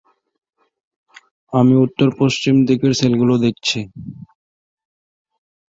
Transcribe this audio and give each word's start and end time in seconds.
আমি 1.53 1.73
উত্তর 1.85 2.09
পশ্চিম 2.19 2.55
দিকের 2.67 2.93
সেলগুলো 2.99 3.33
দেখছি। 3.37 3.79